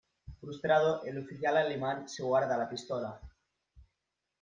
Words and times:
Frustrado, 0.39 1.03
el 1.05 1.19
oficial 1.19 1.57
alemán 1.57 2.09
se 2.09 2.23
guarda 2.23 2.57
la 2.57 2.67
pistola. 2.67 3.21